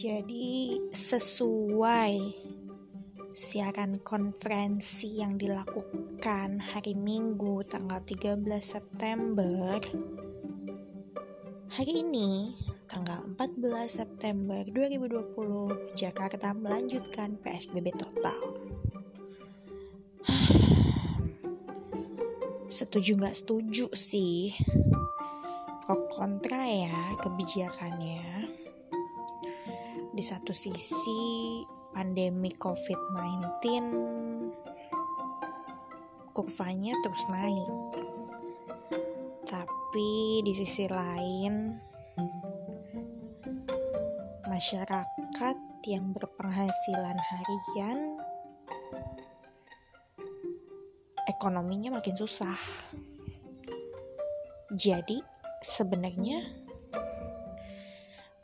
Jadi 0.00 0.80
sesuai 0.96 2.32
siaran 3.36 4.00
konferensi 4.00 5.20
yang 5.20 5.36
dilakukan 5.36 6.56
hari 6.56 6.96
Minggu 6.96 7.60
tanggal 7.68 8.00
13 8.00 8.40
September. 8.64 9.76
Hari 11.76 11.92
ini 12.00 12.56
tanggal 12.88 13.28
14 13.36 13.60
September 13.92 14.64
2020 14.72 15.92
Jakarta 15.92 16.56
melanjutkan 16.56 17.36
PSBB 17.36 17.92
total. 17.92 18.56
Setuju 22.80 23.20
nggak 23.20 23.36
setuju 23.36 23.92
sih? 23.92 24.56
Pro 25.84 26.08
kontra 26.08 26.64
ya 26.64 27.20
kebijakannya 27.20 28.39
di 30.20 30.28
satu 30.28 30.52
sisi 30.52 31.64
pandemi 31.96 32.52
COVID-19 32.52 33.40
kurvanya 36.36 36.92
terus 37.00 37.24
naik. 37.32 37.72
Tapi 39.48 40.44
di 40.44 40.52
sisi 40.52 40.84
lain 40.92 41.72
masyarakat 44.44 45.56
yang 45.88 46.12
berpenghasilan 46.12 47.16
harian 47.16 48.20
ekonominya 51.32 51.96
makin 51.96 52.12
susah. 52.20 52.60
Jadi 54.68 55.16
sebenarnya 55.64 56.44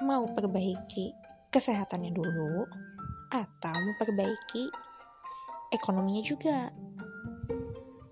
mau 0.00 0.24
perbaiki 0.32 1.25
kesehatannya 1.56 2.12
dulu 2.12 2.68
atau 3.32 3.76
memperbaiki 3.80 4.68
ekonominya 5.72 6.20
juga. 6.20 6.68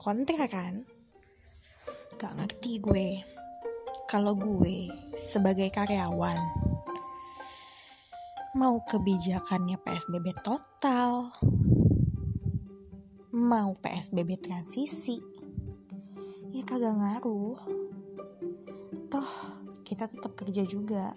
Kontra 0.00 0.48
kan? 0.48 0.80
Gak 2.16 2.40
ngerti 2.40 2.80
gue. 2.80 3.20
Kalau 4.08 4.32
gue 4.32 4.88
sebagai 5.12 5.68
karyawan 5.68 6.40
mau 8.56 8.80
kebijakannya 8.88 9.76
PSBB 9.76 10.40
total 10.40 11.28
mau 13.34 13.76
PSBB 13.76 14.40
transisi 14.40 15.20
ya 16.48 16.64
kagak 16.64 16.96
ngaruh. 16.96 17.60
Toh 19.12 19.30
kita 19.84 20.08
tetap 20.08 20.32
kerja 20.32 20.64
juga 20.64 21.12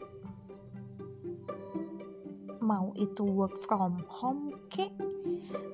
mau 2.67 2.91
itu 2.99 3.23
work 3.23 3.55
from 3.63 4.03
home 4.11 4.51
kek 4.67 4.91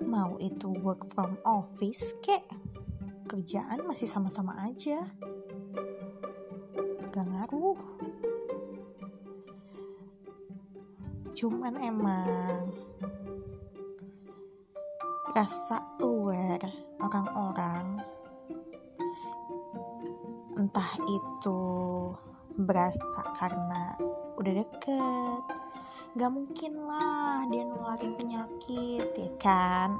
mau 0.06 0.38
itu 0.38 0.70
work 0.86 1.02
from 1.10 1.42
office 1.42 2.14
kek 2.22 2.46
kerjaan 3.26 3.82
masih 3.90 4.06
sama-sama 4.06 4.54
aja. 4.62 5.02
Gak 7.10 7.26
ngaruh. 7.26 7.82
Cuman 11.34 11.82
emang 11.82 12.70
rasa 15.34 15.82
aware 15.98 16.94
orang-orang 17.02 18.06
entah 20.62 20.94
itu 21.10 21.58
berasa 22.54 23.34
karena 23.34 23.98
udah 24.38 24.54
deket 24.62 25.63
Gak 26.14 26.30
mungkin 26.30 26.78
lah 26.86 27.42
dia 27.50 27.66
nularin 27.66 28.14
penyakit 28.14 29.18
ya 29.18 29.32
kan? 29.42 29.98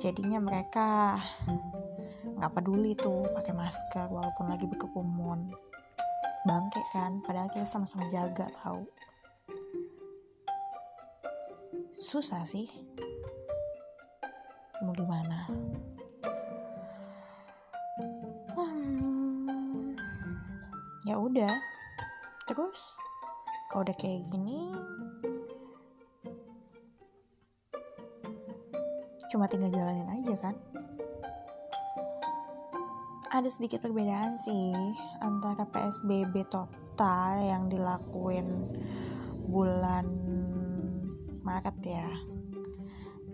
Jadinya 0.00 0.40
mereka 0.40 1.20
nggak 2.40 2.52
peduli 2.56 2.96
tuh 2.96 3.28
pakai 3.36 3.52
masker 3.52 4.08
walaupun 4.08 4.48
lagi 4.48 4.64
berkerumun. 4.64 5.52
Bangke 6.48 6.80
kan? 6.88 7.20
Padahal 7.20 7.52
kita 7.52 7.68
sama-sama 7.68 8.08
jaga 8.08 8.48
tahu? 8.64 8.88
Susah 11.92 12.40
sih. 12.40 12.72
Mau 14.80 14.96
gimana? 14.96 15.52
Hmm, 18.56 19.92
ya 21.04 21.20
udah. 21.20 21.60
Terus 22.48 22.96
kalau 23.68 23.84
udah 23.84 23.96
kayak 24.00 24.24
gini 24.32 24.72
cuma 29.36 29.52
tinggal 29.52 29.68
jalanin 29.68 30.08
aja 30.08 30.48
kan? 30.48 30.56
Ada 33.28 33.52
sedikit 33.52 33.84
perbedaan 33.84 34.40
sih 34.40 34.72
antara 35.20 35.68
PSBB 35.68 36.48
total 36.48 37.44
yang 37.44 37.68
dilakuin 37.68 38.64
bulan 39.44 40.08
Maret 41.44 41.78
ya. 41.84 42.08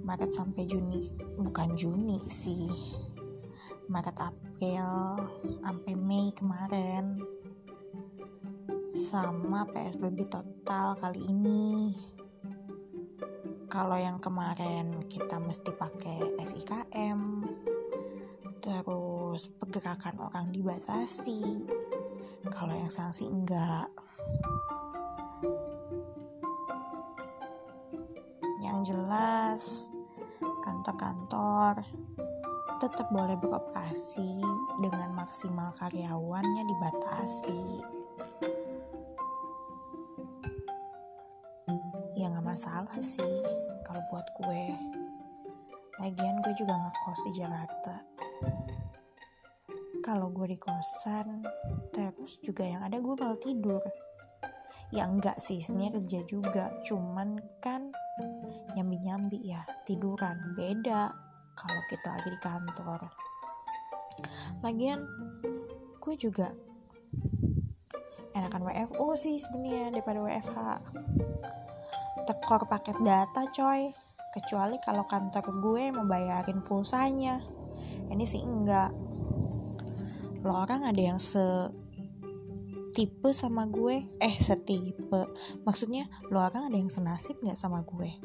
Maret 0.02 0.34
sampai 0.34 0.66
Juni. 0.66 0.98
Bukan 1.38 1.78
Juni 1.78 2.18
sih. 2.26 2.66
Maret 3.86 4.18
April 4.18 5.22
sampai 5.62 5.94
Mei 5.94 6.34
kemarin. 6.34 7.22
Sama 8.90 9.70
PSBB 9.70 10.26
total 10.26 10.98
kali 10.98 11.22
ini 11.30 11.94
kalau 13.72 13.96
yang 13.96 14.20
kemarin 14.20 15.08
kita 15.08 15.40
mesti 15.40 15.72
pakai 15.72 16.36
SIKM 16.44 17.40
terus 18.60 19.48
pergerakan 19.48 20.28
orang 20.28 20.52
dibatasi. 20.52 21.64
Kalau 22.52 22.76
yang 22.76 22.92
sanksi 22.92 23.24
enggak. 23.32 23.88
Yang 28.60 28.92
jelas 28.92 29.62
kantor-kantor 30.60 31.80
tetap 32.76 33.08
boleh 33.08 33.40
beroperasi 33.40 34.44
dengan 34.84 35.16
maksimal 35.16 35.72
karyawannya 35.80 36.68
dibatasi 36.68 38.01
ya 42.22 42.30
nggak 42.30 42.54
masalah 42.54 42.98
sih. 43.02 43.34
Kalau 43.82 43.98
buat 44.06 44.22
gue 44.38 44.78
lagian 45.98 46.38
gue 46.38 46.54
juga 46.54 46.78
ngekos 46.78 47.20
di 47.26 47.32
Jakarta. 47.42 47.94
Kalau 50.06 50.30
gue 50.30 50.54
di 50.54 50.58
kosan 50.58 51.42
terus 51.90 52.38
juga 52.38 52.62
yang 52.62 52.86
ada 52.86 53.02
gue 53.02 53.14
bakal 53.18 53.34
tidur. 53.42 53.82
Ya 54.94 55.10
enggak 55.10 55.42
sih 55.42 55.58
sebenarnya 55.58 55.98
kerja 55.98 56.20
juga. 56.22 56.64
Cuman 56.86 57.42
kan 57.58 57.90
nyambi 58.78 59.02
nyambi 59.02 59.38
ya 59.42 59.66
tiduran. 59.82 60.54
Beda 60.54 61.10
kalau 61.58 61.82
kita 61.90 62.06
lagi 62.06 62.30
di 62.30 62.38
kantor. 62.38 63.02
Lagian 64.62 65.02
gue 65.98 66.14
juga 66.14 66.54
enakan 68.38 68.62
WFO 68.62 69.10
sih 69.18 69.42
sebenarnya 69.42 69.90
daripada 69.90 70.22
WFH 70.22 70.58
tekor 72.52 72.68
paket 72.68 73.00
data 73.00 73.48
coy. 73.48 73.96
Kecuali 74.28 74.76
kalau 74.84 75.08
kantor 75.08 75.56
gue 75.56 75.88
mau 75.88 76.04
bayarin 76.04 76.60
pulsanya. 76.60 77.40
Ini 78.12 78.24
sih 78.28 78.44
enggak. 78.44 78.92
Lo 80.44 80.60
orang 80.60 80.84
ada 80.84 81.00
yang 81.00 81.16
se 81.16 81.40
tipe 82.92 83.32
sama 83.32 83.64
gue? 83.72 84.04
Eh 84.20 84.36
setipe. 84.36 85.32
Maksudnya 85.64 86.12
lo 86.28 86.44
orang 86.44 86.68
ada 86.68 86.76
yang 86.76 86.92
senasib 86.92 87.40
nggak 87.40 87.56
sama 87.56 87.80
gue? 87.88 88.20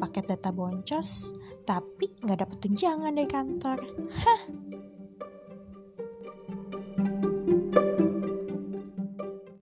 Paket 0.00 0.32
data 0.32 0.48
boncos 0.48 1.36
tapi 1.68 2.08
nggak 2.24 2.48
dapet 2.48 2.56
tunjangan 2.56 3.12
dari 3.12 3.28
kantor. 3.28 3.84
Hah 4.16 4.40